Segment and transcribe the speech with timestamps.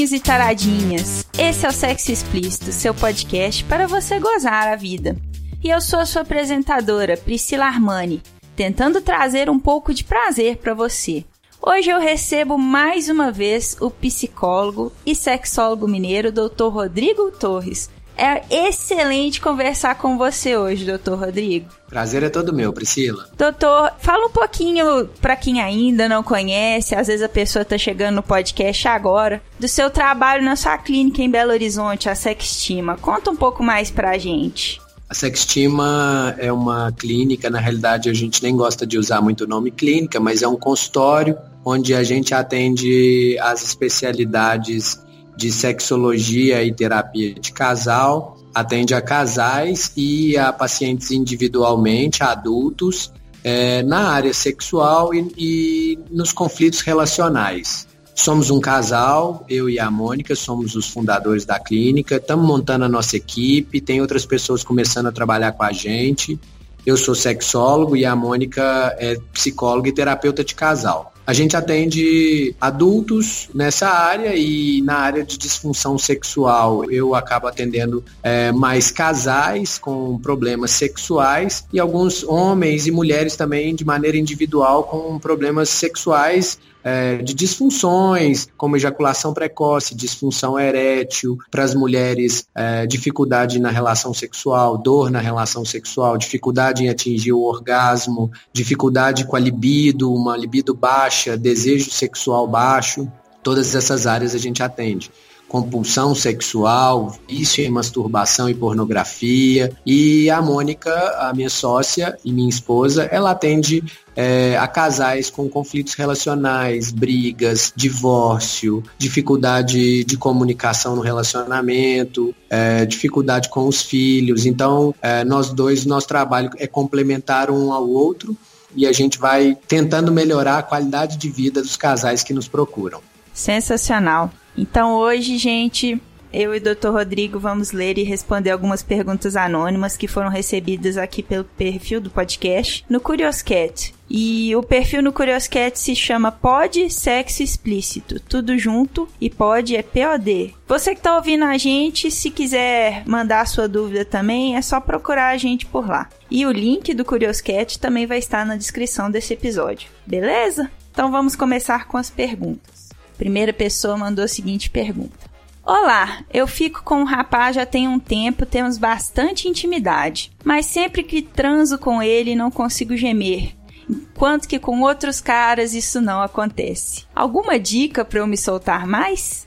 [0.00, 1.26] Taradinhos e taradinhas.
[1.38, 5.16] Esse é o Sexo Explícito, seu podcast para você gozar a vida.
[5.62, 8.22] E eu sou a sua apresentadora, Priscila Armani,
[8.56, 11.24] tentando trazer um pouco de prazer para você.
[11.60, 16.68] Hoje eu recebo mais uma vez o psicólogo e sexólogo mineiro Dr.
[16.70, 17.90] Rodrigo Torres.
[18.22, 21.70] É excelente conversar com você hoje, doutor Rodrigo.
[21.88, 23.26] Prazer é todo meu, Priscila.
[23.34, 28.16] Doutor, fala um pouquinho para quem ainda não conhece, às vezes a pessoa tá chegando
[28.16, 32.98] no podcast agora, do seu trabalho na sua clínica em Belo Horizonte, a Sextima.
[32.98, 34.78] Conta um pouco mais pra gente.
[35.08, 39.48] A Sextima é uma clínica, na realidade a gente nem gosta de usar muito o
[39.48, 45.00] nome clínica, mas é um consultório onde a gente atende as especialidades
[45.40, 53.10] de sexologia e terapia de casal, atende a casais e a pacientes individualmente, adultos,
[53.42, 57.88] é, na área sexual e, e nos conflitos relacionais.
[58.14, 62.88] Somos um casal, eu e a Mônica, somos os fundadores da clínica, estamos montando a
[62.88, 66.38] nossa equipe, tem outras pessoas começando a trabalhar com a gente.
[66.84, 71.09] Eu sou sexólogo e a Mônica é psicóloga e terapeuta de casal.
[71.26, 78.04] A gente atende adultos nessa área e na área de disfunção sexual eu acabo atendendo
[78.22, 84.84] é, mais casais com problemas sexuais e alguns homens e mulheres também de maneira individual
[84.84, 92.86] com problemas sexuais é, de disfunções, como ejaculação precoce, disfunção erétil, para as mulheres, é,
[92.86, 99.36] dificuldade na relação sexual, dor na relação sexual, dificuldade em atingir o orgasmo, dificuldade com
[99.36, 103.10] a libido, uma libido baixa, desejo sexual baixo.
[103.42, 105.10] Todas essas áreas a gente atende
[105.50, 109.72] compulsão sexual, vício em masturbação e pornografia.
[109.84, 113.82] E a Mônica, a minha sócia e minha esposa, ela atende
[114.14, 123.48] é, a casais com conflitos relacionais, brigas, divórcio, dificuldade de comunicação no relacionamento, é, dificuldade
[123.48, 124.46] com os filhos.
[124.46, 128.36] Então, é, nós dois, nosso trabalho é complementar um ao outro
[128.76, 133.00] e a gente vai tentando melhorar a qualidade de vida dos casais que nos procuram.
[133.34, 134.30] Sensacional.
[134.56, 136.00] Então hoje, gente,
[136.32, 136.90] eu e o Dr.
[136.90, 142.10] Rodrigo vamos ler e responder algumas perguntas anônimas que foram recebidas aqui pelo perfil do
[142.10, 143.92] podcast no Curioscat.
[144.08, 149.82] E o perfil no Curioscat se chama Pod Sexo Explícito, tudo junto, e Pod é
[149.82, 150.54] POD.
[150.66, 155.30] Você que tá ouvindo a gente, se quiser mandar sua dúvida também, é só procurar
[155.30, 156.08] a gente por lá.
[156.30, 160.70] E o link do Curioscat também vai estar na descrição desse episódio, beleza?
[160.92, 162.79] Então vamos começar com as perguntas
[163.20, 165.30] primeira pessoa mandou a seguinte pergunta:
[165.62, 171.02] Olá, eu fico com um rapaz já tem um tempo, temos bastante intimidade, mas sempre
[171.02, 173.54] que transo com ele não consigo gemer,
[173.86, 177.04] enquanto que com outros caras isso não acontece.
[177.14, 179.46] Alguma dica para eu me soltar mais?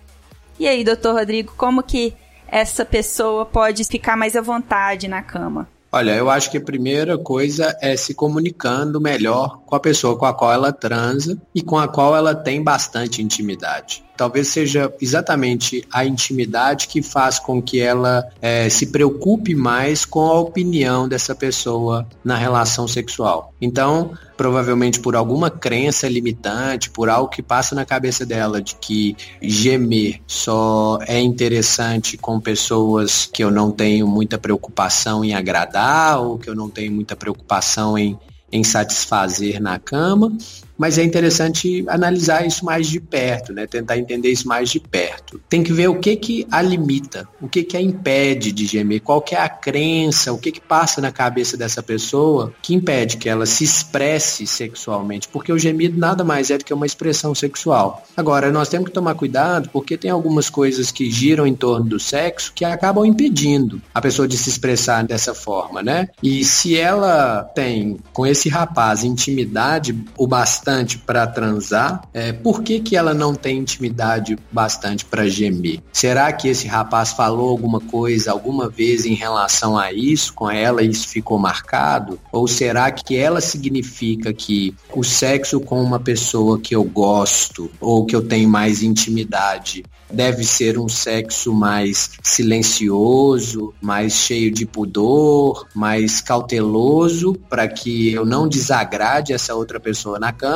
[0.59, 2.13] E aí, doutor Rodrigo, como que
[2.47, 5.67] essa pessoa pode ficar mais à vontade na cama?
[5.95, 10.25] Olha, eu acho que a primeira coisa é se comunicando melhor com a pessoa com
[10.25, 14.03] a qual ela transa e com a qual ela tem bastante intimidade.
[14.15, 20.21] Talvez seja exatamente a intimidade que faz com que ela é, se preocupe mais com
[20.27, 23.53] a opinião dessa pessoa na relação sexual.
[23.59, 29.15] Então, provavelmente por alguma crença limitante, por algo que passa na cabeça dela de que
[29.41, 36.37] gemer só é interessante com pessoas que eu não tenho muita preocupação em agradar ou
[36.37, 38.17] que eu não tenho muita preocupação em,
[38.51, 40.35] em satisfazer na cama
[40.77, 43.67] mas é interessante analisar isso mais de perto, né?
[43.67, 45.39] Tentar entender isso mais de perto.
[45.47, 49.01] Tem que ver o que que a limita, o que que a impede de gemer,
[49.01, 53.17] qual que é a crença, o que que passa na cabeça dessa pessoa que impede
[53.17, 57.35] que ela se expresse sexualmente, porque o gemido nada mais é do que uma expressão
[57.35, 58.03] sexual.
[58.15, 61.99] Agora, nós temos que tomar cuidado porque tem algumas coisas que giram em torno do
[61.99, 66.09] sexo que acabam impedindo a pessoa de se expressar dessa forma, né?
[66.21, 72.63] E se ela tem com esse rapaz intimidade o bastante bastante para transar, é, por
[72.63, 75.81] que, que ela não tem intimidade bastante para gemer?
[75.91, 80.81] Será que esse rapaz falou alguma coisa alguma vez em relação a isso com ela
[80.81, 82.17] e isso ficou marcado?
[82.31, 88.05] Ou será que ela significa que o sexo com uma pessoa que eu gosto ou
[88.05, 95.65] que eu tenho mais intimidade deve ser um sexo mais silencioso, mais cheio de pudor,
[95.73, 100.52] mais cauteloso, para que eu não desagrade essa outra pessoa na cama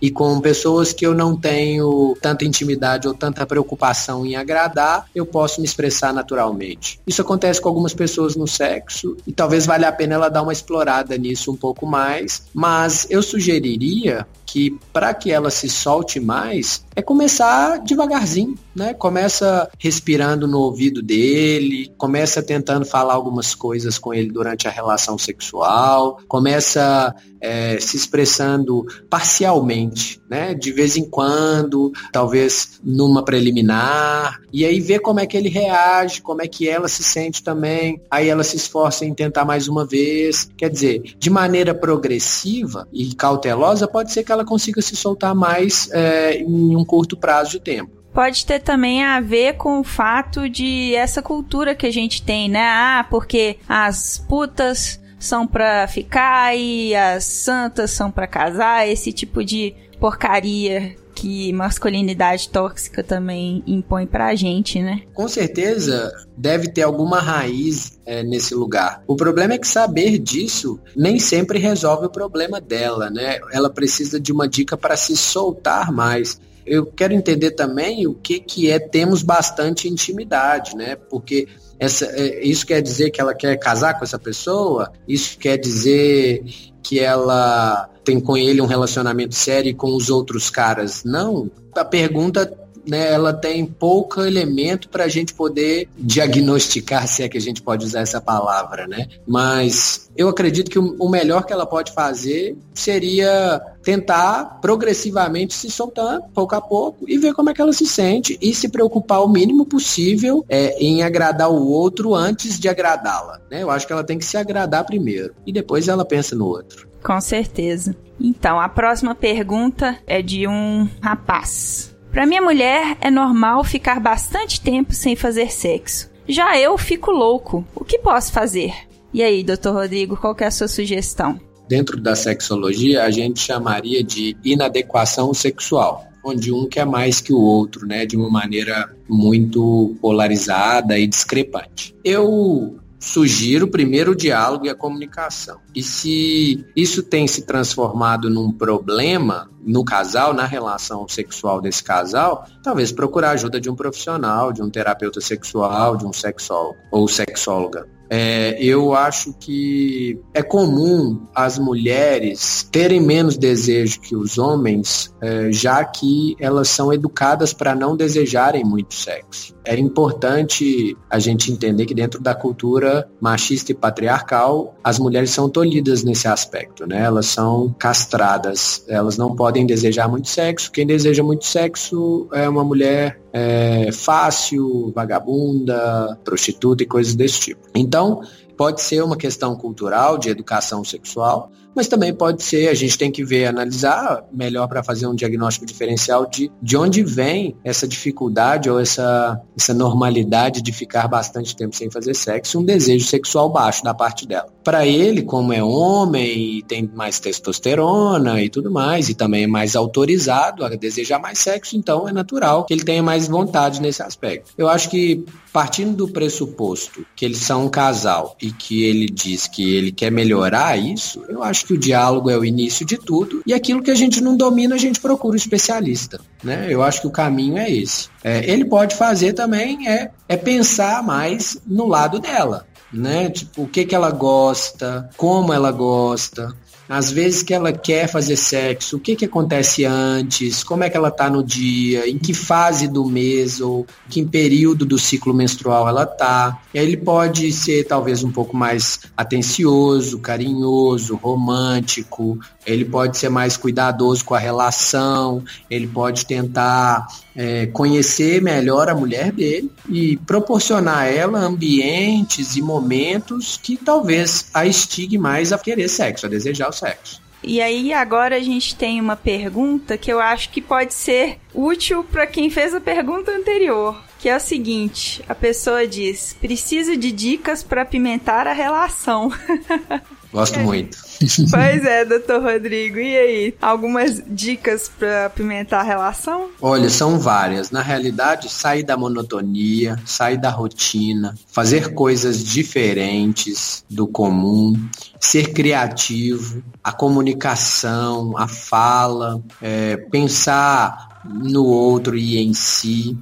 [0.00, 5.26] e com pessoas que eu não tenho tanta intimidade ou tanta preocupação em agradar, eu
[5.26, 7.00] posso me expressar naturalmente.
[7.06, 10.52] Isso acontece com algumas pessoas no sexo e talvez valha a pena ela dar uma
[10.52, 16.82] explorada nisso um pouco mais, mas eu sugeriria que para que ela se solte mais
[16.96, 18.94] é começar devagarzinho, né?
[18.94, 25.18] Começa respirando no ouvido dele, começa tentando falar algumas coisas com ele durante a relação
[25.18, 30.54] sexual, começa é, se expressando parcialmente, né?
[30.54, 36.22] De vez em quando, talvez numa preliminar, e aí ver como é que ele reage,
[36.22, 38.00] como é que ela se sente também.
[38.10, 40.48] Aí ela se esforça em tentar mais uma vez.
[40.56, 45.90] Quer dizer, de maneira progressiva e cautelosa, pode ser que ela consiga se soltar mais
[45.92, 50.48] é, em um curto prazo de tempo pode ter também a ver com o fato
[50.48, 52.66] de essa cultura que a gente tem, né?
[52.68, 59.44] Ah, porque as putas são pra ficar e as santas são pra casar, esse tipo
[59.44, 65.02] de porcaria que masculinidade tóxica também impõe pra gente, né?
[65.12, 69.02] Com certeza deve ter alguma raiz é, nesse lugar.
[69.04, 73.40] O problema é que saber disso nem sempre resolve o problema dela, né?
[73.52, 78.38] Ela precisa de uma dica para se soltar mais eu quero entender também o que,
[78.38, 80.96] que é temos bastante intimidade, né?
[80.96, 81.48] Porque
[81.78, 84.92] essa, é, isso quer dizer que ela quer casar com essa pessoa?
[85.06, 86.44] Isso quer dizer
[86.82, 91.04] que ela tem com ele um relacionamento sério com os outros caras?
[91.04, 91.50] Não.
[91.76, 92.52] A pergunta
[92.88, 97.62] né, ela tem pouco elemento para a gente poder diagnosticar, se é que a gente
[97.62, 99.06] pode usar essa palavra, né?
[99.26, 106.20] Mas eu acredito que o melhor que ela pode fazer seria tentar progressivamente se soltar
[106.34, 109.28] pouco a pouco e ver como é que ela se sente e se preocupar o
[109.28, 113.40] mínimo possível é, em agradar o outro antes de agradá-la.
[113.50, 113.62] Né?
[113.62, 116.88] Eu acho que ela tem que se agradar primeiro e depois ela pensa no outro.
[117.02, 117.94] Com certeza.
[118.20, 121.96] Então, a próxima pergunta é de um rapaz.
[122.10, 126.10] Para minha mulher é normal ficar bastante tempo sem fazer sexo.
[126.26, 127.64] Já eu fico louco.
[127.74, 128.72] O que posso fazer?
[129.12, 131.40] E aí, doutor Rodrigo, qual é a sua sugestão?
[131.68, 137.40] Dentro da sexologia, a gente chamaria de inadequação sexual, onde um quer mais que o
[137.40, 141.94] outro, né, de uma maneira muito polarizada e discrepante.
[142.04, 145.60] Eu sugiro primeiro o diálogo e a comunicação.
[145.74, 152.46] E se isso tem se transformado num problema no casal, na relação sexual desse casal,
[152.62, 157.97] talvez procurar ajuda de um profissional, de um terapeuta sexual, de um sexólogo ou sexóloga.
[158.10, 165.52] É, eu acho que é comum as mulheres terem menos desejo que os homens, é,
[165.52, 169.54] já que elas são educadas para não desejarem muito sexo.
[169.64, 175.48] É importante a gente entender que dentro da cultura machista e patriarcal, as mulheres são
[175.48, 177.02] tolhidas nesse aspecto, né?
[177.02, 180.72] Elas são castradas, elas não podem desejar muito sexo.
[180.72, 187.68] Quem deseja muito sexo é uma mulher é, fácil, vagabunda, prostituta e coisas desse tipo.
[187.74, 188.22] Então,
[188.56, 193.10] pode ser uma questão cultural de educação sexual, mas também pode ser, a gente tem
[193.10, 198.68] que ver, analisar melhor para fazer um diagnóstico diferencial de, de onde vem essa dificuldade
[198.68, 203.82] ou essa, essa normalidade de ficar bastante tempo sem fazer sexo, um desejo sexual baixo
[203.84, 204.48] da parte dela.
[204.64, 209.46] Para ele, como é homem e tem mais testosterona e tudo mais, e também é
[209.46, 214.02] mais autorizado a desejar mais sexo, então é natural que ele tenha mais vontade nesse
[214.02, 214.52] aspecto.
[214.58, 219.46] Eu acho que partindo do pressuposto que eles são um casal e que ele diz
[219.46, 223.42] que ele quer melhorar isso, eu acho que o diálogo é o início de tudo
[223.46, 226.20] e aquilo que a gente não domina, a gente procura o especialista.
[226.42, 226.66] Né?
[226.68, 228.08] Eu acho que o caminho é esse.
[228.22, 232.66] É, ele pode fazer também é, é pensar mais no lado dela.
[232.92, 233.28] Né?
[233.30, 236.54] Tipo, o que, que ela gosta, como ela gosta,
[236.88, 240.96] às vezes que ela quer fazer sexo, o que, que acontece antes, como é que
[240.96, 245.88] ela está no dia, em que fase do mês ou que período do ciclo menstrual
[245.88, 246.60] ela está.
[246.72, 252.38] E aí ele pode ser talvez um pouco mais atencioso, carinhoso, romântico,
[252.68, 258.94] ele pode ser mais cuidadoso com a relação, ele pode tentar é, conhecer melhor a
[258.94, 265.58] mulher dele e proporcionar a ela ambientes e momentos que talvez a estigue mais a
[265.58, 267.22] querer sexo, a desejar o sexo.
[267.42, 272.04] E aí agora a gente tem uma pergunta que eu acho que pode ser útil
[272.04, 277.12] para quem fez a pergunta anterior, que é o seguinte: a pessoa diz: "Preciso de
[277.12, 279.32] dicas para apimentar a relação".
[280.32, 281.07] Gosto muito.
[281.50, 282.98] Pois é, doutor Rodrigo.
[282.98, 286.48] E aí, algumas dicas para apimentar a relação?
[286.60, 287.70] Olha, são várias.
[287.70, 294.74] Na realidade, sair da monotonia, sair da rotina, fazer coisas diferentes do comum,
[295.18, 303.16] ser criativo, a comunicação, a fala, é, pensar no outro e em si.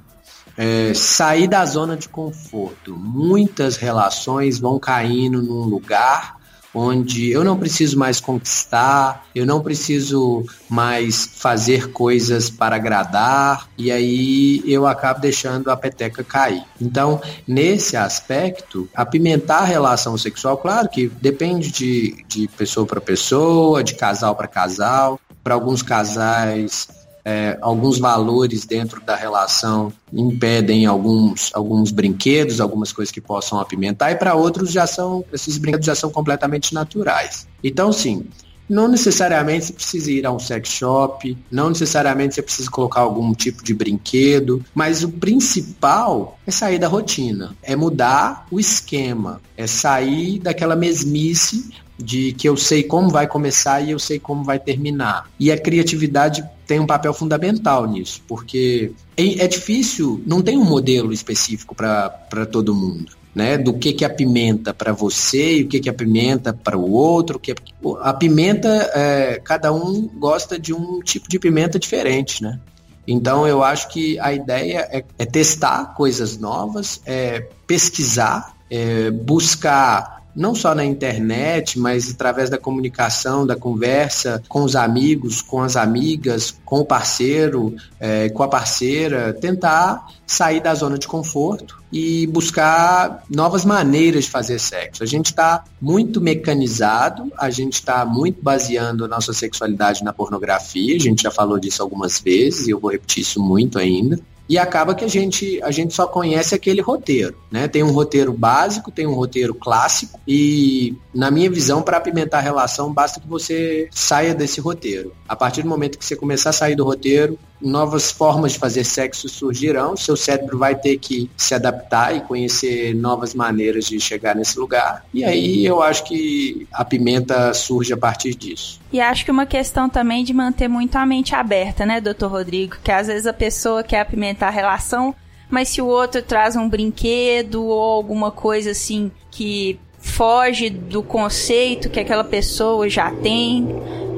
[0.59, 2.95] É, sair da zona de conforto.
[2.97, 6.36] Muitas relações vão caindo num lugar
[6.73, 13.91] onde eu não preciso mais conquistar, eu não preciso mais fazer coisas para agradar, e
[13.91, 16.63] aí eu acabo deixando a peteca cair.
[16.79, 23.83] Então, nesse aspecto, apimentar a relação sexual, claro que depende de, de pessoa para pessoa,
[23.83, 25.19] de casal para casal.
[25.43, 26.89] Para alguns casais,
[27.27, 34.13] é, alguns valores dentro da relação impedem alguns, alguns brinquedos, algumas coisas que possam apimentar,
[34.13, 37.45] e para outros já são, esses brinquedos já são completamente naturais.
[37.61, 38.27] Então, sim,
[38.69, 43.33] não necessariamente você precisa ir a um sex shop, não necessariamente você precisa colocar algum
[43.33, 49.67] tipo de brinquedo, mas o principal é sair da rotina, é mudar o esquema, é
[49.67, 54.59] sair daquela mesmice de que eu sei como vai começar e eu sei como vai
[54.59, 55.29] terminar.
[55.39, 60.65] E a criatividade tem um papel fundamental nisso, porque é, é difícil, não tem um
[60.65, 63.17] modelo específico para todo mundo.
[63.35, 66.75] Né, do que que a pimenta para você e o que que a pimenta para
[66.75, 67.53] o outro, que
[68.01, 72.59] a pimenta é, cada um gosta de um tipo de pimenta diferente, né?
[73.07, 80.16] Então eu acho que a ideia é, é testar coisas novas, é pesquisar, é buscar
[80.37, 85.75] não só na internet, mas através da comunicação, da conversa com os amigos, com as
[85.75, 92.27] amigas, com o parceiro, é, com a parceira, tentar sair da zona de conforto e
[92.27, 95.01] buscar novas maneiras de fazer sexo.
[95.01, 100.95] A gente está muito mecanizado, a gente está muito baseando a nossa sexualidade na pornografia,
[100.95, 104.57] a gente já falou disso algumas vezes e eu vou repetir isso muito ainda e
[104.57, 107.67] acaba que a gente, a gente só conhece aquele roteiro, né?
[107.67, 112.41] Tem um roteiro básico, tem um roteiro clássico e, na minha visão, para apimentar a
[112.41, 115.13] relação, basta que você saia desse roteiro.
[115.27, 118.83] A partir do momento que você começar a sair do roteiro, novas formas de fazer
[118.83, 124.35] sexo surgirão, seu cérebro vai ter que se adaptar e conhecer novas maneiras de chegar
[124.35, 125.05] nesse lugar.
[125.13, 128.79] E aí eu acho que a pimenta surge a partir disso.
[128.91, 132.77] E acho que uma questão também de manter muito a mente aberta, né, doutor Rodrigo?
[132.83, 135.15] Que às vezes a pessoa quer apimentar a relação,
[135.49, 141.89] mas se o outro traz um brinquedo ou alguma coisa assim que foge do conceito
[141.89, 143.67] que aquela pessoa já tem,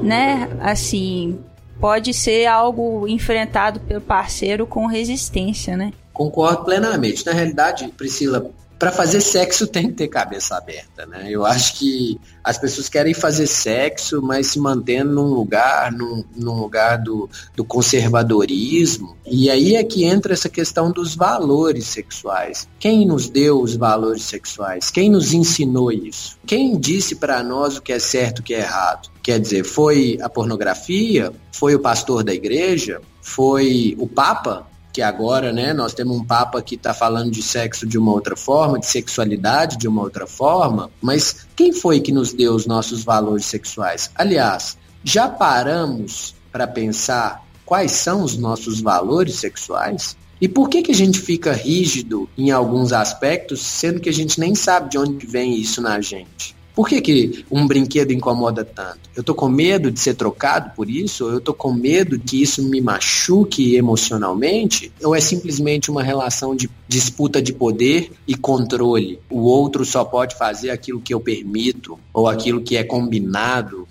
[0.02, 0.48] né?
[0.60, 1.38] Assim,
[1.78, 5.92] pode ser algo enfrentado pelo parceiro com resistência, né?
[6.12, 7.26] Concordo plenamente.
[7.26, 8.50] Na realidade, Priscila,
[8.80, 11.26] para fazer sexo tem que ter cabeça aberta, né?
[11.28, 16.54] Eu acho que as pessoas querem fazer sexo, mas se mantendo num lugar, num, num
[16.54, 19.18] lugar do, do conservadorismo.
[19.26, 22.66] E aí é que entra essa questão dos valores sexuais.
[22.78, 24.90] Quem nos deu os valores sexuais?
[24.90, 26.38] Quem nos ensinou isso?
[26.46, 29.10] Quem disse para nós o que é certo e o que é errado?
[29.22, 31.30] Quer dizer, foi a pornografia?
[31.52, 33.02] Foi o pastor da igreja?
[33.20, 34.69] Foi o Papa?
[34.92, 38.36] Que agora, né, nós temos um papa que está falando de sexo de uma outra
[38.36, 43.04] forma, de sexualidade de uma outra forma, mas quem foi que nos deu os nossos
[43.04, 44.10] valores sexuais?
[44.14, 50.16] Aliás, já paramos para pensar quais são os nossos valores sexuais?
[50.40, 54.40] E por que, que a gente fica rígido em alguns aspectos, sendo que a gente
[54.40, 56.56] nem sabe de onde vem isso na gente?
[56.80, 59.00] Por que, que um brinquedo incomoda tanto?
[59.14, 61.28] Eu tô com medo de ser trocado por isso?
[61.28, 64.90] Eu tô com medo que isso me machuque emocionalmente?
[65.02, 69.18] Ou é simplesmente uma relação de disputa de poder e controle?
[69.28, 73.86] O outro só pode fazer aquilo que eu permito ou aquilo que é combinado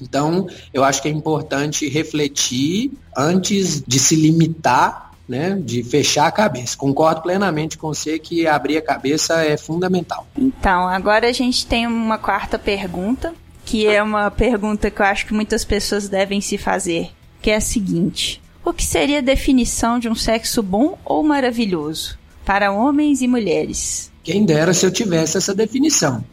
[0.00, 6.32] então, eu acho que é importante refletir antes de se limitar né, de fechar a
[6.32, 6.76] cabeça.
[6.76, 10.26] Concordo plenamente com você que abrir a cabeça é fundamental.
[10.36, 15.26] Então, agora a gente tem uma quarta pergunta, que é uma pergunta que eu acho
[15.26, 19.98] que muitas pessoas devem se fazer, que é a seguinte: o que seria a definição
[19.98, 24.12] de um sexo bom ou maravilhoso para homens e mulheres?
[24.22, 26.24] Quem dera se eu tivesse essa definição.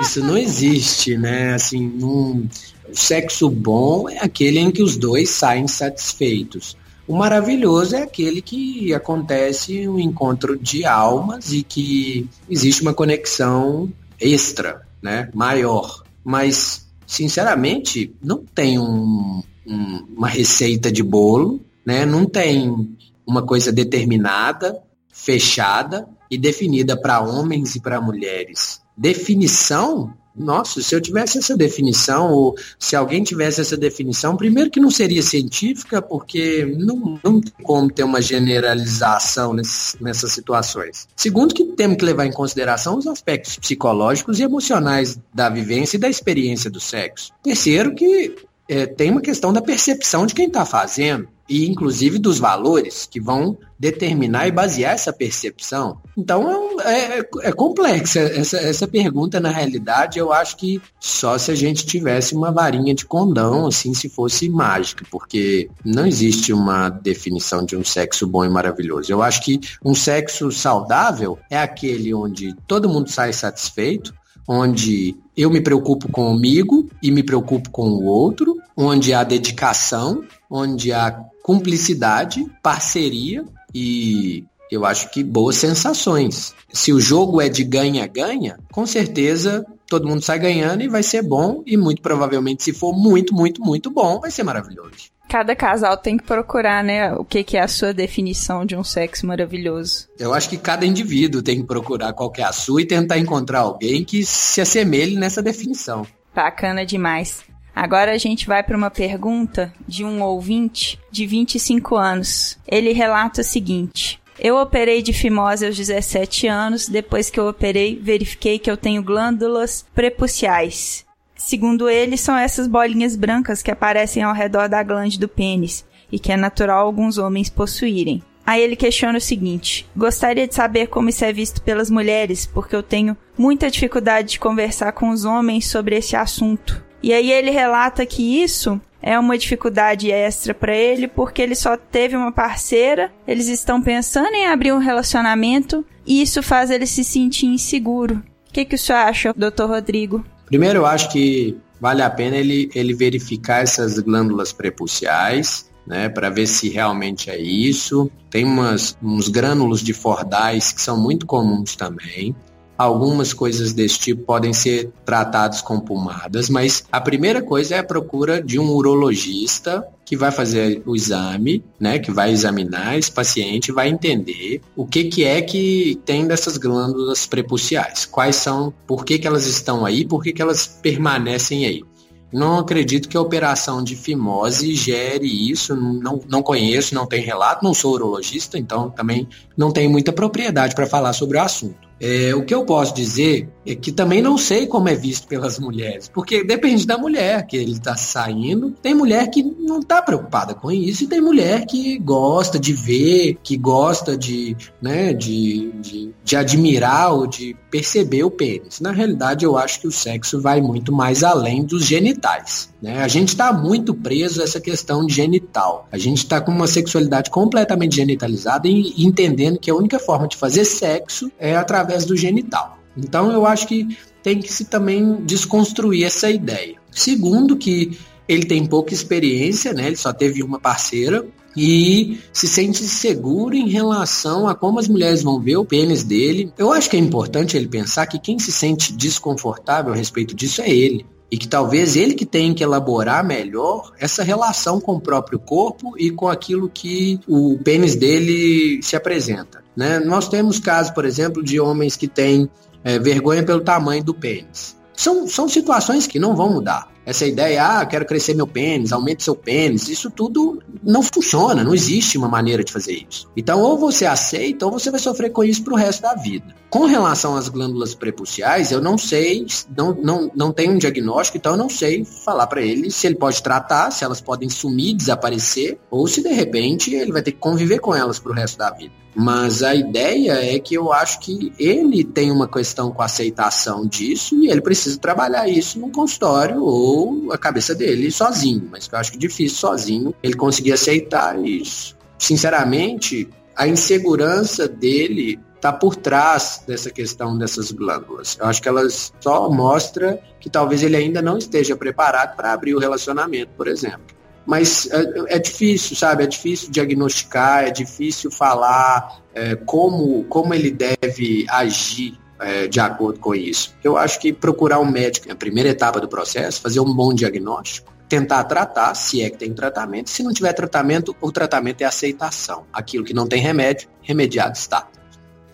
[0.00, 1.54] Isso não existe, né?
[1.54, 2.48] Assim, um
[2.92, 6.76] sexo bom é aquele em que os dois saem satisfeitos.
[7.06, 13.92] O maravilhoso é aquele que acontece um encontro de almas e que existe uma conexão
[14.20, 16.04] extra, né, maior.
[16.24, 22.06] Mas sinceramente, não tem um, um, uma receita de bolo, né?
[22.06, 24.82] não tem uma coisa determinada,
[25.12, 28.80] fechada e definida para homens e para mulheres.
[28.96, 34.80] Definição nossa, se eu tivesse essa definição, ou se alguém tivesse essa definição, primeiro que
[34.80, 41.06] não seria científica, porque não, não tem como ter uma generalização nesse, nessas situações.
[41.14, 46.00] Segundo, que temos que levar em consideração os aspectos psicológicos e emocionais da vivência e
[46.00, 47.32] da experiência do sexo.
[47.42, 48.34] Terceiro, que
[48.68, 53.20] é, tem uma questão da percepção de quem está fazendo e inclusive dos valores que
[53.20, 55.98] vão determinar e basear essa percepção.
[56.16, 61.50] Então é, é, é, complexa essa, essa pergunta, na realidade, eu acho que só se
[61.50, 66.88] a gente tivesse uma varinha de condão, assim, se fosse mágica, porque não existe uma
[66.88, 69.12] definição de um sexo bom e maravilhoso.
[69.12, 74.14] Eu acho que um sexo saudável é aquele onde todo mundo sai satisfeito,
[74.48, 80.92] onde eu me preocupo comigo e me preocupo com o outro, onde há dedicação, onde
[80.92, 81.10] há
[81.42, 83.44] cumplicidade, parceria
[83.74, 86.54] e eu acho que boas sensações.
[86.72, 91.22] Se o jogo é de ganha-ganha, com certeza todo mundo sai ganhando e vai ser
[91.22, 95.12] bom e muito provavelmente se for muito, muito, muito bom, vai ser maravilhoso.
[95.32, 98.84] Cada casal tem que procurar, né, o que, que é a sua definição de um
[98.84, 100.06] sexo maravilhoso.
[100.18, 103.60] Eu acho que cada indivíduo tem que procurar qual é a sua e tentar encontrar
[103.60, 106.06] alguém que se assemelhe nessa definição.
[106.34, 107.42] Bacana demais.
[107.74, 112.58] Agora a gente vai para uma pergunta de um ouvinte de 25 anos.
[112.68, 116.90] Ele relata o seguinte: Eu operei de fimose aos 17 anos.
[116.90, 121.06] Depois que eu operei, verifiquei que eu tenho glândulas prepuciais.
[121.44, 126.16] Segundo ele, são essas bolinhas brancas que aparecem ao redor da glande do pênis e
[126.16, 128.22] que é natural alguns homens possuírem.
[128.46, 132.76] Aí ele questiona o seguinte: Gostaria de saber como isso é visto pelas mulheres, porque
[132.76, 136.82] eu tenho muita dificuldade de conversar com os homens sobre esse assunto.
[137.02, 141.76] E aí ele relata que isso é uma dificuldade extra para ele porque ele só
[141.76, 147.02] teve uma parceira, eles estão pensando em abrir um relacionamento e isso faz ele se
[147.02, 148.22] sentir inseguro.
[148.48, 150.24] O que, que o senhor acha, doutor Rodrigo?
[150.52, 156.28] Primeiro, eu acho que vale a pena ele, ele verificar essas glândulas prepuciais, né, para
[156.28, 158.10] ver se realmente é isso.
[158.28, 162.36] Tem umas, uns grânulos de Fordyce que são muito comuns também.
[162.76, 167.84] Algumas coisas desse tipo podem ser tratadas com pomadas, mas a primeira coisa é a
[167.84, 173.72] procura de um urologista que vai fazer o exame, né, que vai examinar esse paciente,
[173.72, 179.18] vai entender o que, que é que tem dessas glândulas prepuciais, quais são, por que,
[179.18, 181.82] que elas estão aí, por que, que elas permanecem aí.
[182.30, 187.64] Não acredito que a operação de fimose gere isso, não, não conheço, não tem relato,
[187.64, 191.88] não sou urologista, então também não tenho muita propriedade para falar sobre o assunto.
[192.04, 195.56] É, o que eu posso dizer é que também não sei como é visto pelas
[195.56, 198.72] mulheres, porque depende da mulher que ele está saindo.
[198.82, 203.38] Tem mulher que não está preocupada com isso e tem mulher que gosta de ver,
[203.40, 208.80] que gosta de, né, de, de, de admirar ou de perceber o pênis.
[208.80, 212.72] Na realidade, eu acho que o sexo vai muito mais além dos genitais.
[212.82, 213.00] Né?
[213.00, 215.86] A gente está muito preso a essa questão de genital.
[215.92, 220.36] A gente está com uma sexualidade completamente genitalizada e entendendo que a única forma de
[220.36, 221.54] fazer sexo é
[221.92, 222.78] através do genital.
[222.96, 226.76] Então eu acho que tem que se também desconstruir essa ideia.
[226.90, 229.86] Segundo, que ele tem pouca experiência, né?
[229.86, 231.26] Ele só teve uma parceira
[231.56, 236.52] e se sente seguro em relação a como as mulheres vão ver o pênis dele.
[236.56, 240.62] Eu acho que é importante ele pensar que quem se sente desconfortável a respeito disso
[240.62, 245.00] é ele e que talvez ele que tenha que elaborar melhor essa relação com o
[245.00, 249.64] próprio corpo e com aquilo que o pênis dele se apresenta.
[249.74, 249.98] Né?
[249.98, 252.50] Nós temos casos, por exemplo, de homens que têm
[252.84, 254.76] é, vergonha pelo tamanho do pênis.
[254.92, 256.92] São, são situações que não vão mudar.
[257.04, 261.74] Essa ideia, ah, quero crescer meu pênis, aumente seu pênis, isso tudo não funciona, não
[261.74, 263.28] existe uma maneira de fazer isso.
[263.36, 266.54] Então, ou você aceita, ou você vai sofrer com isso pro resto da vida.
[266.70, 269.44] Com relação às glândulas prepuciais, eu não sei,
[269.76, 273.16] não, não, não tenho um diagnóstico, então eu não sei falar para ele se ele
[273.16, 277.38] pode tratar, se elas podem sumir, desaparecer, ou se de repente ele vai ter que
[277.38, 279.02] conviver com elas pro resto da vida.
[279.14, 284.34] Mas a ideia é que eu acho que ele tem uma questão com aceitação disso
[284.36, 286.91] e ele precisa trabalhar isso no consultório ou
[287.32, 288.68] a cabeça dele sozinho.
[288.70, 291.96] Mas eu acho que difícil sozinho ele conseguir aceitar isso.
[292.18, 298.36] Sinceramente, a insegurança dele está por trás dessa questão dessas glândulas.
[298.40, 302.74] Eu acho que elas só mostra que talvez ele ainda não esteja preparado para abrir
[302.74, 306.24] o relacionamento, por exemplo mas é, é, difícil, sabe?
[306.24, 313.18] É difícil diagnosticar, é difícil falar é, como, como ele deve agir é, de acordo
[313.20, 313.74] com isso.
[313.82, 317.92] Eu acho que procurar um médico na primeira etapa do processo, fazer um bom diagnóstico,
[318.08, 320.10] tentar tratar, se é que tem tratamento.
[320.10, 322.66] Se não tiver tratamento, o tratamento é aceitação.
[322.72, 324.86] Aquilo que não tem remédio, remediado está.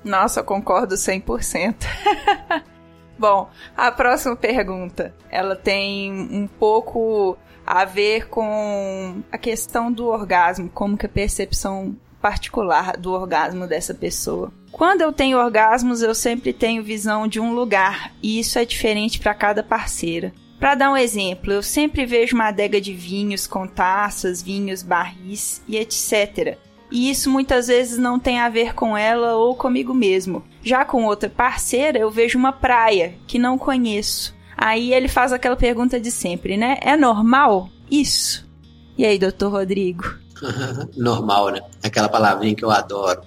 [0.04, 1.74] Nossa, concordo 100%.
[3.18, 10.70] Bom, a próxima pergunta, ela tem um pouco a ver com a questão do orgasmo,
[10.70, 14.52] como que a percepção particular do orgasmo dessa pessoa.
[14.70, 19.18] Quando eu tenho orgasmos, eu sempre tenho visão de um lugar, e isso é diferente
[19.18, 20.32] para cada parceira.
[20.58, 25.62] Para dar um exemplo, eu sempre vejo uma adega de vinhos com taças, vinhos, barris
[25.68, 26.58] e etc.
[26.90, 30.42] E isso muitas vezes não tem a ver com ela ou comigo mesmo.
[30.62, 34.34] Já com outra parceira, eu vejo uma praia que não conheço.
[34.56, 36.78] Aí ele faz aquela pergunta de sempre, né?
[36.80, 38.48] É normal isso?
[38.96, 40.18] E aí, doutor Rodrigo?
[40.96, 41.60] normal, né?
[41.82, 43.22] Aquela palavrinha que eu adoro.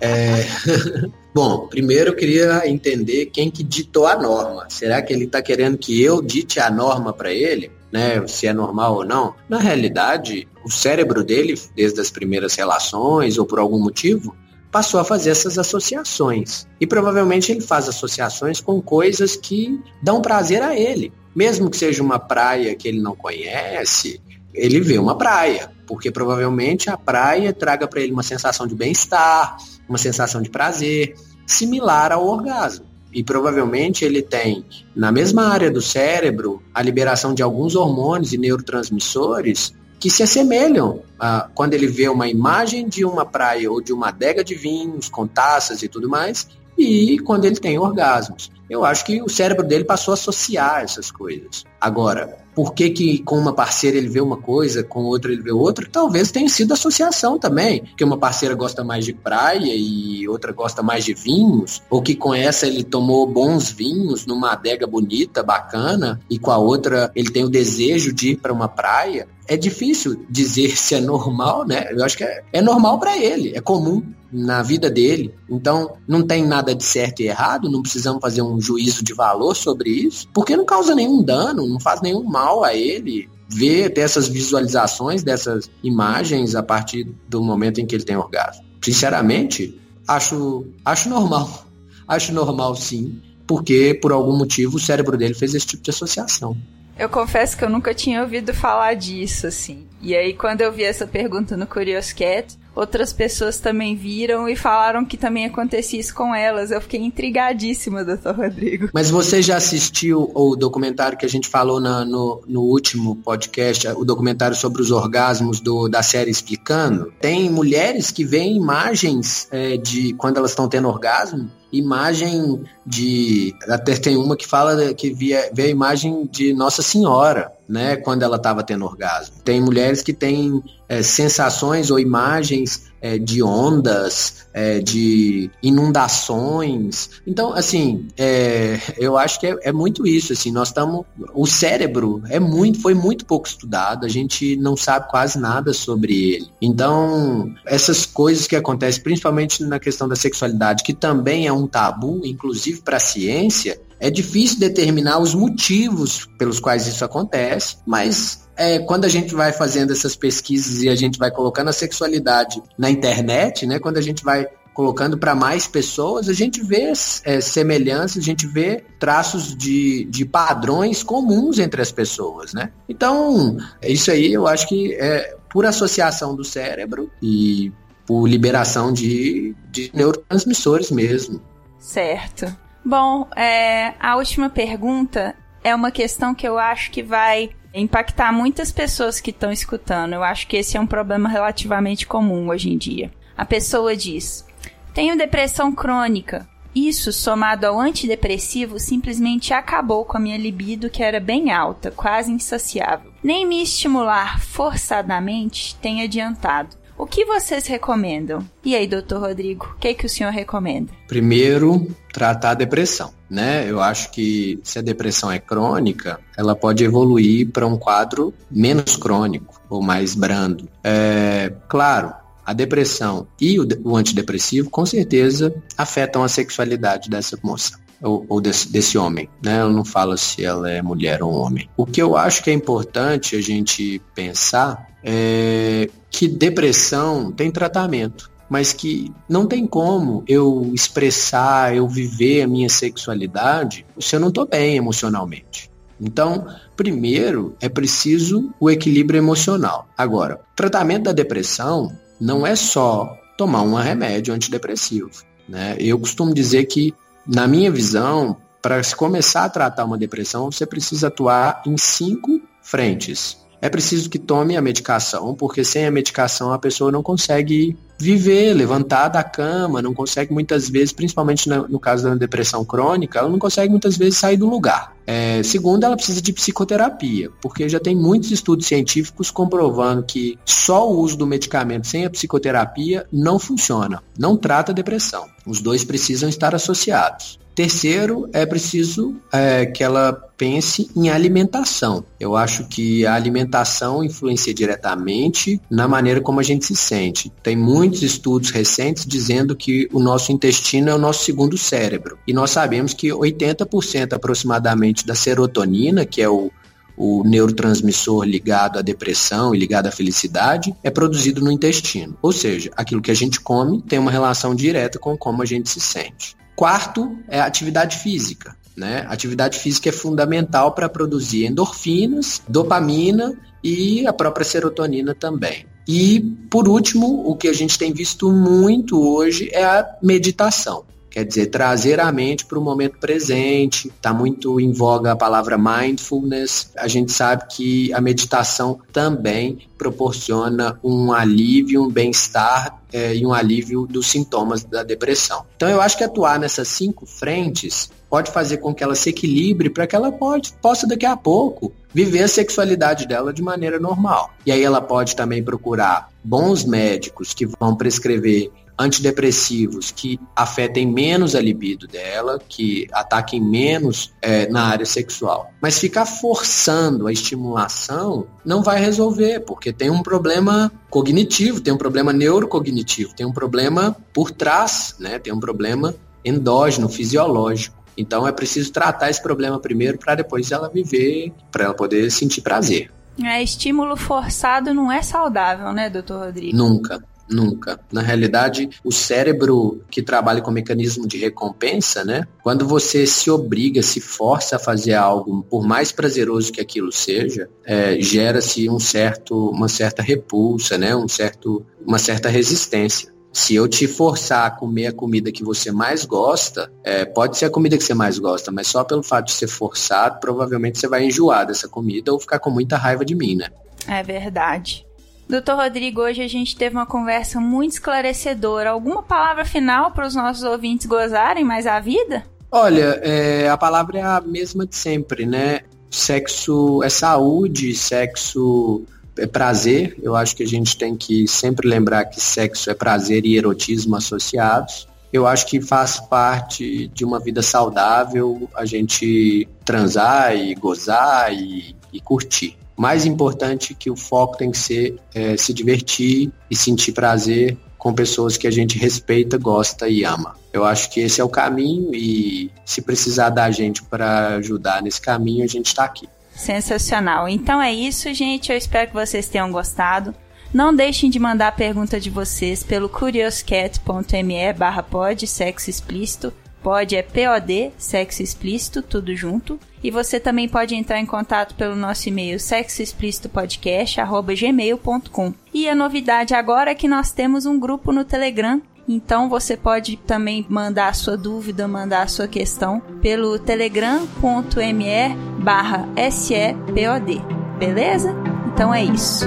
[0.00, 0.44] É...
[1.34, 4.66] Bom, primeiro eu queria entender quem que ditou a norma.
[4.68, 7.70] Será que ele está querendo que eu dite a norma para ele?
[7.90, 9.34] Né, se é normal ou não?
[9.48, 14.34] Na realidade, o cérebro dele, desde as primeiras relações ou por algum motivo,
[14.70, 16.66] passou a fazer essas associações.
[16.80, 21.12] E provavelmente ele faz associações com coisas que dão prazer a ele.
[21.36, 24.20] Mesmo que seja uma praia que ele não conhece,
[24.54, 29.56] ele vê uma praia, porque provavelmente a praia traga para ele uma sensação de bem-estar,
[29.88, 31.14] uma sensação de prazer,
[31.46, 32.86] similar ao orgasmo.
[33.12, 34.64] E provavelmente ele tem,
[34.96, 41.02] na mesma área do cérebro, a liberação de alguns hormônios e neurotransmissores que se assemelham
[41.20, 45.08] a quando ele vê uma imagem de uma praia ou de uma adega de vinhos
[45.08, 48.50] com taças e tudo mais, e quando ele tem orgasmos.
[48.72, 51.62] Eu acho que o cérebro dele passou a associar essas coisas.
[51.78, 55.52] Agora, por que, que com uma parceira ele vê uma coisa, com outra ele vê
[55.52, 55.86] outra?
[55.92, 60.82] Talvez tenha sido associação também, que uma parceira gosta mais de praia e outra gosta
[60.82, 66.18] mais de vinhos, ou que com essa ele tomou bons vinhos numa adega bonita, bacana,
[66.30, 69.28] e com a outra ele tem o desejo de ir para uma praia.
[69.46, 71.88] É difícil dizer se é normal, né?
[71.90, 75.34] Eu acho que é, é normal para ele, é comum na vida dele.
[75.48, 79.54] Então, não tem nada de certo e errado, não precisamos fazer um juízo de valor
[79.54, 84.00] sobre isso, porque não causa nenhum dano, não faz nenhum mal a ele ver ter
[84.00, 88.64] essas visualizações dessas imagens a partir do momento em que ele tem orgasmo.
[88.82, 91.66] Sinceramente, acho, acho normal.
[92.08, 96.54] Acho normal sim, porque por algum motivo o cérebro dele fez esse tipo de associação.
[96.98, 99.86] Eu confesso que eu nunca tinha ouvido falar disso, assim.
[100.00, 104.56] E aí, quando eu vi essa pergunta no Curious Cat, outras pessoas também viram e
[104.56, 106.70] falaram que também acontecia isso com elas.
[106.70, 108.88] Eu fiquei intrigadíssima, doutor Rodrigo.
[108.92, 113.88] Mas você já assistiu o documentário que a gente falou na, no, no último podcast,
[113.88, 117.12] o documentário sobre os orgasmos do, da série Explicando?
[117.20, 123.54] Tem mulheres que veem imagens é, de quando elas estão tendo orgasmo imagem de.
[123.68, 127.96] Até tem uma que fala que via, vê a imagem de Nossa Senhora, né?
[127.96, 129.34] Quando ela estava tendo orgasmo.
[129.42, 137.10] Tem mulheres que têm é, sensações ou imagens é, de ondas, é, de inundações.
[137.26, 140.32] Então, assim, é, eu acho que é, é, muito isso.
[140.32, 144.06] Assim, nós estamos, o cérebro é muito, foi muito pouco estudado.
[144.06, 146.46] A gente não sabe quase nada sobre ele.
[146.60, 152.20] Então, essas coisas que acontecem, principalmente na questão da sexualidade, que também é um tabu,
[152.24, 158.78] inclusive para a ciência, é difícil determinar os motivos pelos quais isso acontece, mas é,
[158.80, 162.90] quando a gente vai fazendo essas pesquisas e a gente vai colocando a sexualidade na
[162.90, 166.92] internet, né, quando a gente vai colocando para mais pessoas, a gente vê
[167.24, 172.72] é, semelhanças, a gente vê traços de, de padrões comuns entre as pessoas, né?
[172.88, 177.70] Então, isso aí eu acho que é por associação do cérebro e
[178.06, 181.42] por liberação de, de neurotransmissores mesmo.
[181.78, 182.56] Certo.
[182.84, 188.70] Bom, é, a última pergunta é uma questão que eu acho que vai impactar muitas
[188.70, 190.12] pessoas que estão escutando.
[190.12, 193.10] Eu acho que esse é um problema relativamente comum hoje em dia.
[193.36, 194.46] A pessoa diz:
[194.94, 196.48] Tenho depressão crônica.
[196.74, 202.32] Isso, somado ao antidepressivo, simplesmente acabou com a minha libido, que era bem alta, quase
[202.32, 203.12] insaciável.
[203.22, 206.81] Nem me estimular forçadamente tem adiantado.
[207.02, 208.48] O que vocês recomendam?
[208.64, 210.92] E aí, doutor Rodrigo, o que, é que o senhor recomenda?
[211.08, 213.68] Primeiro, tratar a depressão, né?
[213.68, 218.96] Eu acho que se a depressão é crônica, ela pode evoluir para um quadro menos
[218.96, 220.68] crônico ou mais brando.
[220.84, 222.14] É, claro,
[222.46, 228.40] a depressão e o, o antidepressivo com certeza afetam a sexualidade dessa moça ou, ou
[228.40, 229.60] desse, desse, homem, né?
[229.60, 231.68] Eu não falo se ela é mulher ou homem.
[231.76, 238.30] O que eu acho que é importante a gente pensar é que depressão tem tratamento.
[238.50, 244.28] mas que não tem como eu expressar, eu viver a minha sexualidade se eu não
[244.28, 245.70] estou bem emocionalmente.
[245.98, 246.46] Então,
[246.76, 249.88] primeiro é preciso o equilíbrio emocional.
[249.96, 255.10] Agora, tratamento da depressão não é só tomar um remédio antidepressivo.
[255.48, 255.74] Né?
[255.78, 256.92] Eu costumo dizer que,
[257.26, 262.38] na minha visão, para se começar a tratar uma depressão, você precisa atuar em cinco
[262.60, 267.76] frentes é preciso que tome a medicação, porque sem a medicação a pessoa não consegue
[267.96, 273.28] viver, levantar da cama, não consegue muitas vezes, principalmente no, caso da depressão crônica, ela
[273.28, 274.96] não consegue muitas vezes sair do lugar.
[275.06, 280.90] É, segundo, ela precisa de psicoterapia, porque já tem muitos estudos científicos comprovando que só
[280.90, 285.26] o uso do medicamento sem a psicoterapia não funciona, não trata a depressão.
[285.46, 287.38] Os dois precisam estar associados.
[287.54, 292.04] Terceiro, é preciso é, que ela pense em alimentação.
[292.18, 297.30] Eu acho que a alimentação influencia diretamente na maneira como a gente se sente.
[297.42, 302.18] Tem muitos estudos recentes dizendo que o nosso intestino é o nosso segundo cérebro.
[302.26, 306.50] E nós sabemos que 80% aproximadamente da serotonina, que é o
[306.96, 312.16] o neurotransmissor ligado à depressão e ligado à felicidade é produzido no intestino.
[312.20, 315.68] Ou seja, aquilo que a gente come tem uma relação direta com como a gente
[315.70, 316.36] se sente.
[316.62, 318.54] Quarto é a atividade física.
[318.76, 319.04] Né?
[319.08, 325.66] Atividade física é fundamental para produzir endorfinas, dopamina e a própria serotonina também.
[325.88, 330.84] E, por último, o que a gente tem visto muito hoje é a meditação.
[331.12, 333.88] Quer dizer, trazer a mente para o momento presente.
[333.88, 336.70] Está muito em voga a palavra mindfulness.
[336.74, 343.34] A gente sabe que a meditação também proporciona um alívio, um bem-estar é, e um
[343.34, 345.44] alívio dos sintomas da depressão.
[345.54, 349.68] Então, eu acho que atuar nessas cinco frentes pode fazer com que ela se equilibre
[349.68, 354.30] para que ela pode, possa daqui a pouco viver a sexualidade dela de maneira normal.
[354.46, 358.50] E aí ela pode também procurar bons médicos que vão prescrever
[358.82, 365.50] antidepressivos que afetem menos a libido dela, que ataquem menos é, na área sexual.
[365.60, 371.78] Mas ficar forçando a estimulação não vai resolver, porque tem um problema cognitivo, tem um
[371.78, 375.18] problema neurocognitivo, tem um problema por trás, né?
[375.18, 377.82] tem um problema endógeno, fisiológico.
[377.96, 382.40] Então é preciso tratar esse problema primeiro para depois ela viver, para ela poder sentir
[382.40, 382.90] prazer.
[383.22, 386.56] É, estímulo forçado não é saudável, né, doutor Rodrigo?
[386.56, 387.04] Nunca.
[387.28, 387.80] Nunca.
[387.90, 392.26] Na realidade, o cérebro que trabalha com mecanismo de recompensa, né?
[392.42, 397.48] Quando você se obriga, se força a fazer algo, por mais prazeroso que aquilo seja,
[397.64, 400.94] é, gera-se um certo, uma certa repulsa, né?
[400.94, 403.12] Um certo, uma certa resistência.
[403.32, 407.46] Se eu te forçar a comer a comida que você mais gosta, é, pode ser
[407.46, 410.86] a comida que você mais gosta, mas só pelo fato de ser forçado, provavelmente você
[410.86, 413.48] vai enjoar dessa comida ou ficar com muita raiva de mim, né?
[413.88, 414.86] É verdade.
[415.28, 418.70] Doutor Rodrigo, hoje a gente teve uma conversa muito esclarecedora.
[418.70, 422.24] Alguma palavra final para os nossos ouvintes gozarem mais a vida?
[422.50, 425.60] Olha, é, a palavra é a mesma de sempre, né?
[425.90, 428.84] Sexo é saúde, sexo
[429.16, 429.96] é prazer.
[430.02, 433.96] Eu acho que a gente tem que sempre lembrar que sexo é prazer e erotismo
[433.96, 434.86] associados.
[435.12, 441.76] Eu acho que faz parte de uma vida saudável a gente transar e gozar e,
[441.92, 446.92] e curtir mais importante que o foco tem que ser é, se divertir e sentir
[446.92, 450.36] prazer com pessoas que a gente respeita, gosta e ama.
[450.52, 455.00] Eu acho que esse é o caminho e se precisar da gente para ajudar nesse
[455.00, 456.08] caminho, a gente está aqui.
[456.34, 457.28] Sensacional.
[457.28, 458.52] Então é isso, gente.
[458.52, 460.14] Eu espero que vocês tenham gostado.
[460.54, 466.32] Não deixem de mandar a pergunta de vocês pelo curioscat.me barra pod sexo explícito
[466.62, 469.58] Pode é POD, sexo explícito, tudo junto.
[469.82, 475.34] E você também pode entrar em contato pelo nosso e-mail sexoexplicitopodcast@gmail.com.
[475.52, 479.96] E a novidade agora é que nós temos um grupo no Telegram então você pode
[479.96, 487.22] também mandar a sua dúvida, mandar a sua questão pelo telegram.me barra SEPOD.
[487.58, 488.14] Beleza?
[488.52, 489.26] Então é isso.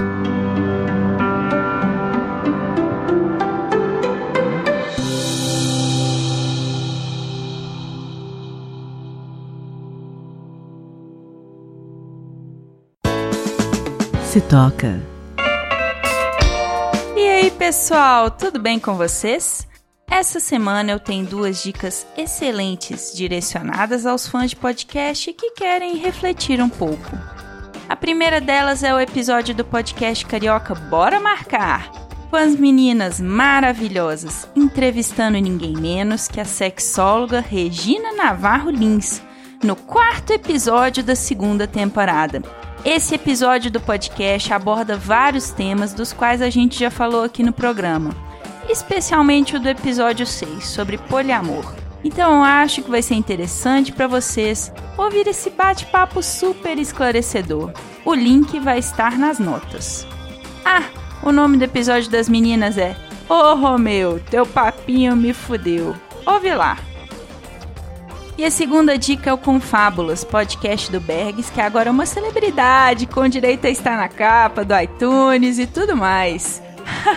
[14.36, 15.02] Se toca.
[17.16, 19.66] E aí, pessoal, tudo bem com vocês?
[20.12, 26.62] Essa semana eu tenho duas dicas excelentes direcionadas aos fãs de podcast que querem refletir
[26.62, 27.18] um pouco.
[27.88, 31.90] A primeira delas é o episódio do podcast Carioca Bora Marcar,
[32.30, 39.22] com as meninas maravilhosas entrevistando ninguém menos que a sexóloga Regina Navarro Lins,
[39.64, 42.42] no quarto episódio da segunda temporada.
[42.86, 47.52] Esse episódio do podcast aborda vários temas dos quais a gente já falou aqui no
[47.52, 48.16] programa.
[48.70, 51.76] especialmente o do episódio 6 sobre poliamor.
[52.04, 57.72] Então eu acho que vai ser interessante para vocês ouvir esse bate-papo super esclarecedor.
[58.06, 60.06] O link vai estar nas notas.
[60.64, 60.84] Ah,
[61.24, 62.96] o nome do episódio das meninas é
[63.28, 65.96] Ô oh, Romeu, teu papinho me fudeu.
[66.24, 66.78] Ouve lá.
[68.38, 73.08] E a segunda dica é o Confábulas, podcast do Bergs, que agora é uma celebridade,
[73.08, 76.62] com direito a estar na capa do iTunes e tudo mais.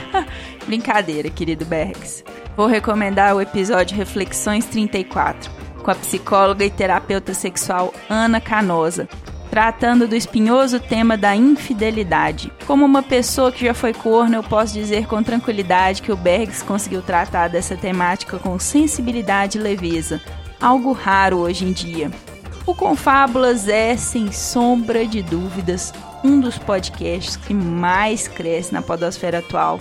[0.65, 2.23] Brincadeira, querido Bergs.
[2.57, 5.51] Vou recomendar o episódio Reflexões 34,
[5.83, 9.09] com a psicóloga e terapeuta sexual Ana Canosa,
[9.51, 12.53] tratando do espinhoso tema da infidelidade.
[12.65, 16.63] Como uma pessoa que já foi corno, eu posso dizer com tranquilidade que o Bergs
[16.63, 20.23] conseguiu tratar dessa temática com sensibilidade e leveza,
[20.61, 22.11] algo raro hoje em dia.
[22.67, 25.93] O Confábulas é, sem sombra de dúvidas,
[26.23, 29.81] um dos podcasts que mais cresce na podosfera atual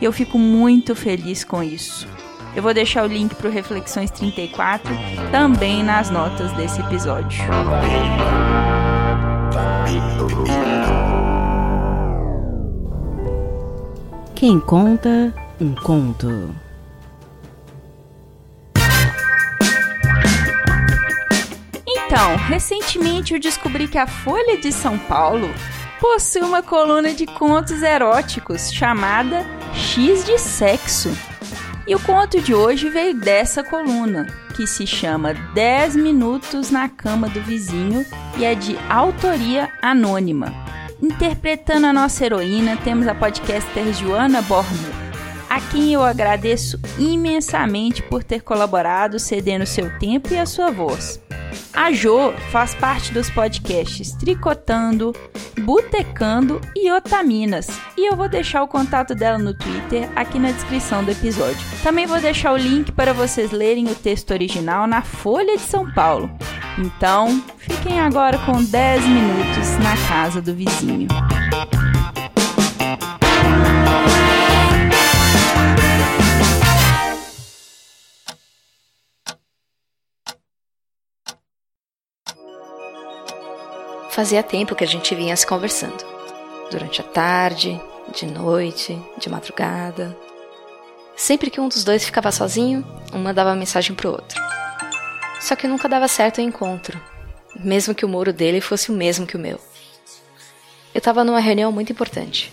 [0.00, 2.06] e eu fico muito feliz com isso.
[2.54, 4.94] Eu vou deixar o link para o Reflexões 34
[5.30, 7.42] também nas notas desse episódio.
[14.34, 16.54] Quem conta um conto.
[22.10, 25.46] Então, recentemente eu descobri que a Folha de São Paulo
[26.00, 29.44] possui uma coluna de contos eróticos chamada
[29.74, 31.10] X de Sexo.
[31.86, 37.28] E o conto de hoje veio dessa coluna, que se chama 10 Minutos na Cama
[37.28, 38.06] do Vizinho
[38.38, 40.54] e é de autoria anônima.
[41.02, 44.97] Interpretando a nossa heroína, temos a podcaster Joana Bormo,
[45.48, 51.20] a quem eu agradeço imensamente por ter colaborado, cedendo seu tempo e a sua voz.
[51.72, 55.14] A Jo faz parte dos podcasts Tricotando,
[55.60, 57.68] Botecando e Otaminas.
[57.96, 61.60] E eu vou deixar o contato dela no Twitter aqui na descrição do episódio.
[61.82, 65.90] Também vou deixar o link para vocês lerem o texto original na Folha de São
[65.92, 66.30] Paulo.
[66.78, 71.08] Então, fiquem agora com 10 minutos na casa do vizinho.
[84.18, 86.04] Fazia tempo que a gente vinha se conversando.
[86.72, 87.80] Durante a tarde,
[88.12, 90.18] de noite, de madrugada.
[91.14, 94.42] Sempre que um dos dois ficava sozinho, um mandava mensagem pro outro.
[95.40, 97.00] Só que nunca dava certo o encontro,
[97.60, 99.60] mesmo que o muro dele fosse o mesmo que o meu.
[100.92, 102.52] Eu tava numa reunião muito importante,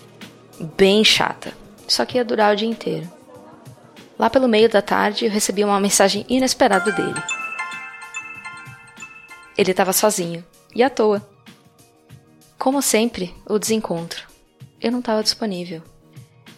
[0.76, 1.52] bem chata,
[1.88, 3.10] só que ia durar o dia inteiro.
[4.16, 7.20] Lá pelo meio da tarde, eu recebi uma mensagem inesperada dele.
[9.58, 11.34] Ele estava sozinho e à toa.
[12.58, 14.26] Como sempre, o desencontro.
[14.80, 15.82] Eu não estava disponível.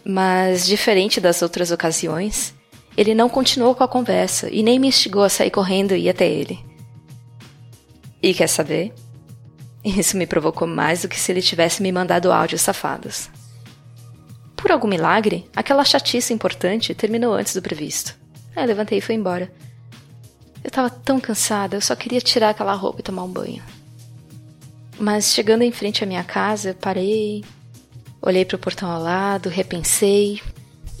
[0.03, 2.53] Mas, diferente das outras ocasiões,
[2.97, 6.09] ele não continuou com a conversa e nem me instigou a sair correndo e ir
[6.09, 6.59] até ele.
[8.21, 8.93] E quer saber?
[9.83, 13.29] Isso me provocou mais do que se ele tivesse me mandado áudios safados.
[14.55, 18.13] Por algum milagre, aquela chatice importante terminou antes do previsto.
[18.55, 19.51] Aí eu levantei e fui embora.
[20.61, 23.63] Eu estava tão cansada, eu só queria tirar aquela roupa e tomar um banho.
[24.99, 27.45] Mas chegando em frente à minha casa, eu parei,
[28.21, 30.41] olhei para o portão ao lado, repensei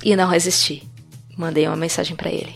[0.01, 0.89] e não resisti.
[1.37, 2.53] Mandei uma mensagem para ele.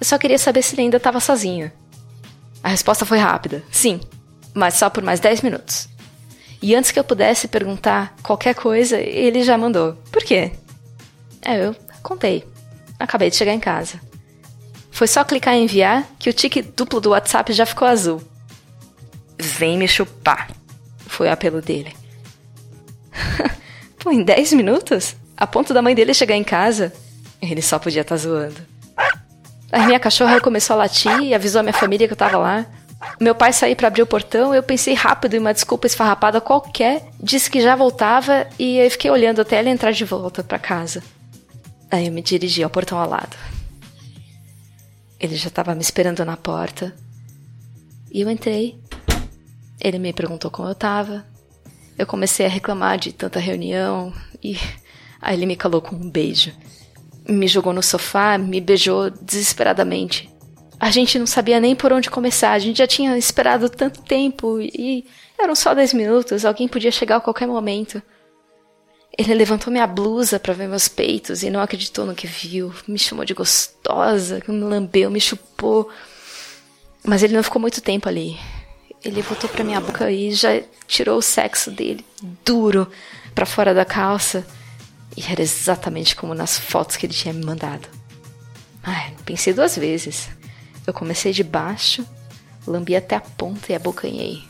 [0.00, 1.72] Eu só queria saber se ele ainda estava sozinho.
[2.62, 4.00] A resposta foi rápida, sim,
[4.54, 5.88] mas só por mais 10 minutos.
[6.62, 9.94] E antes que eu pudesse perguntar qualquer coisa, ele já mandou.
[10.12, 10.52] Por quê?
[11.42, 12.46] É, eu contei.
[12.98, 14.00] Acabei de chegar em casa.
[14.92, 18.22] Foi só clicar em enviar que o tique duplo do WhatsApp já ficou azul.
[19.38, 20.50] Vem me chupar.
[21.06, 21.94] Foi o apelo dele.
[23.98, 25.16] Pô, em 10 minutos?
[25.36, 26.92] A ponto da mãe dele chegar em casa?
[27.40, 28.60] Ele só podia estar tá zoando.
[29.72, 32.66] A minha cachorra começou a latir e avisou a minha família que eu tava lá.
[33.20, 37.06] Meu pai saiu para abrir o portão, eu pensei rápido em uma desculpa esfarrapada qualquer,
[37.20, 41.02] disse que já voltava e eu fiquei olhando até ele entrar de volta para casa.
[41.90, 43.36] Aí eu me dirigi ao portão ao lado.
[45.20, 46.94] Ele já estava me esperando na porta.
[48.12, 48.78] E eu entrei.
[49.84, 51.26] Ele me perguntou como eu tava.
[51.98, 54.10] Eu comecei a reclamar de tanta reunião
[54.42, 54.56] e
[55.20, 56.52] aí ele me calou com um beijo.
[57.28, 60.32] Me jogou no sofá, me beijou desesperadamente.
[60.80, 64.58] A gente não sabia nem por onde começar, a gente já tinha esperado tanto tempo
[64.58, 65.06] e
[65.38, 68.02] eram só 10 minutos, alguém podia chegar a qualquer momento.
[69.16, 72.72] Ele levantou minha blusa para ver meus peitos e não acreditou no que viu.
[72.88, 75.88] Me chamou de gostosa, me lambeu, me chupou.
[77.06, 78.36] Mas ele não ficou muito tempo ali.
[79.04, 82.04] Ele voltou pra minha boca e já tirou o sexo dele,
[82.44, 82.90] duro,
[83.34, 84.46] para fora da calça.
[85.16, 87.86] E era exatamente como nas fotos que ele tinha me mandado.
[88.82, 90.28] Ai, pensei duas vezes.
[90.86, 92.06] Eu comecei de baixo,
[92.66, 94.42] lambi até a ponta e abocanhei.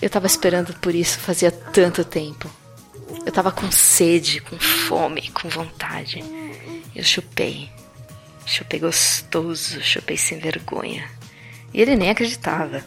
[0.00, 2.50] Eu tava esperando por isso fazia tanto tempo.
[3.24, 6.22] Eu tava com sede, com fome, com vontade.
[6.94, 7.70] Eu chupei.
[8.46, 11.08] Chupei gostoso, chupei sem vergonha.
[11.74, 12.84] E ele nem acreditava.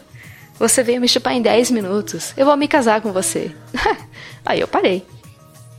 [0.58, 2.32] Você veio me chupar em 10 minutos.
[2.36, 3.54] Eu vou me casar com você.
[4.44, 5.06] Aí eu parei.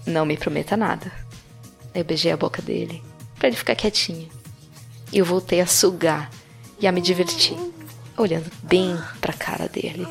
[0.06, 1.12] Não me prometa nada.
[1.94, 3.04] Eu beijei a boca dele,
[3.38, 4.30] para ele ficar quietinho.
[5.12, 6.30] E eu voltei a sugar
[6.80, 7.58] e a me divertir,
[8.16, 10.08] olhando bem pra cara dele.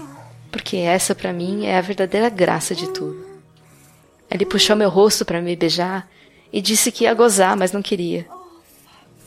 [0.50, 3.24] Porque essa para mim é a verdadeira graça de tudo.
[4.30, 6.08] Ele puxou meu rosto para me beijar
[6.52, 8.26] e disse que ia gozar, mas não queria.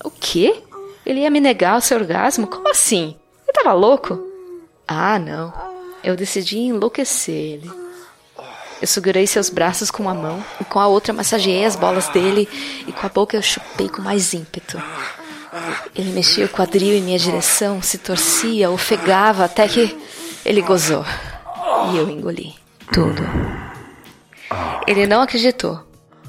[0.04, 0.62] O quê?
[1.06, 2.46] Ele ia me negar o seu orgasmo?
[2.48, 3.16] Como assim?
[3.52, 4.18] Ele tava louco?
[4.88, 5.54] Ah, não.
[6.02, 7.72] Eu decidi enlouquecer ele.
[8.82, 12.50] Eu segurei seus braços com uma mão e com a outra massageei as bolas dele
[12.88, 14.82] e com a boca eu chupei com mais ímpeto.
[15.94, 19.96] Ele mexia o quadril em minha direção, se torcia, ofegava até que
[20.46, 21.06] ele gozou.
[21.94, 22.56] E eu engoli
[22.92, 23.22] tudo.
[24.88, 25.80] Ele não acreditou.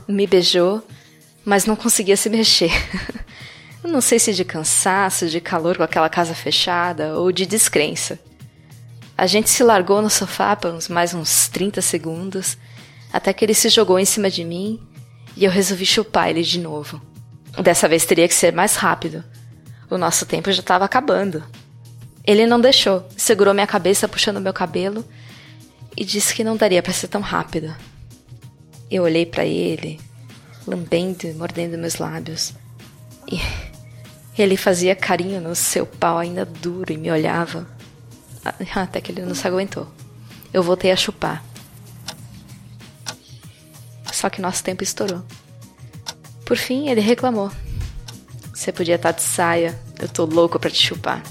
[0.06, 0.82] Me beijou,
[1.44, 2.72] mas não conseguia se mexer.
[3.88, 8.18] não sei se de cansaço, de calor com aquela casa fechada ou de descrença.
[9.16, 12.56] A gente se largou no sofá por uns, mais uns 30 segundos,
[13.12, 14.80] até que ele se jogou em cima de mim
[15.36, 17.00] e eu resolvi chupar ele de novo.
[17.62, 19.22] Dessa vez teria que ser mais rápido.
[19.90, 21.44] O nosso tempo já estava acabando.
[22.24, 25.04] Ele não deixou, segurou minha cabeça puxando meu cabelo
[25.96, 27.74] e disse que não daria para ser tão rápido.
[28.90, 30.00] Eu olhei para ele,
[30.66, 32.54] lambendo e mordendo meus lábios.
[33.30, 33.38] E
[34.40, 37.66] ele fazia carinho no seu pau ainda duro e me olhava.
[38.74, 39.86] Até que ele não se aguentou.
[40.52, 41.44] Eu voltei a chupar.
[44.12, 45.22] Só que nosso tempo estourou.
[46.44, 47.50] Por fim, ele reclamou.
[48.54, 49.78] Você podia estar de saia.
[49.98, 51.22] Eu tô louco pra te chupar.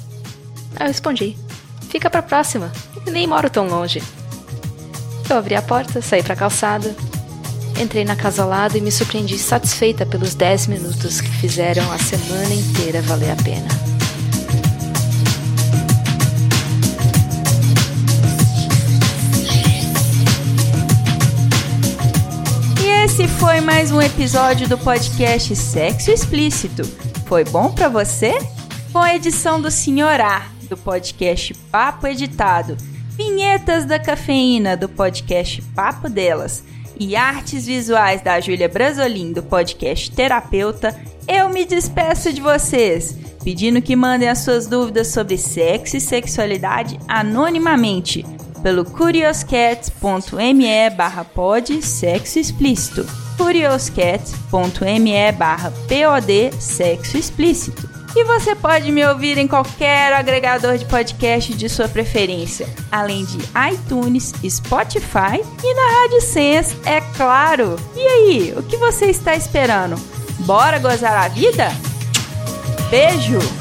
[0.79, 1.37] Eu respondi.
[1.89, 2.71] Fica pra próxima.
[3.05, 4.01] Eu nem moro tão longe.
[5.29, 6.95] Eu abri a porta, saí pra calçada.
[7.79, 11.97] Entrei na casa ao lado e me surpreendi satisfeita pelos 10 minutos que fizeram a
[11.97, 13.67] semana inteira valer a pena.
[23.03, 26.83] Esse foi mais um episódio do podcast Sexo Explícito.
[27.25, 28.33] Foi bom para você?
[28.93, 32.77] Com a edição do Senhor A, do podcast Papo Editado,
[33.17, 36.63] vinhetas da cafeína do podcast Papo Delas
[37.01, 40.95] e artes visuais da Júlia Brasolim do podcast Terapeuta,
[41.27, 46.99] eu me despeço de vocês, pedindo que mandem as suas dúvidas sobre sexo e sexualidade
[47.07, 48.23] anonimamente
[48.61, 53.03] pelo curioscat.me barra pod sexo explícito.
[53.35, 61.53] curioscat.me barra pod sexo explícito e você pode me ouvir em qualquer agregador de podcast
[61.53, 63.37] de sua preferência, além de
[63.71, 67.75] iTunes, Spotify e na Rádio Sense, é claro.
[67.95, 69.95] E aí, o que você está esperando?
[70.39, 71.71] Bora gozar a vida?
[72.89, 73.60] Beijo!